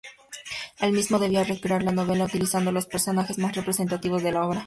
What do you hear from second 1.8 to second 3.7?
la novela utilizando los personajes más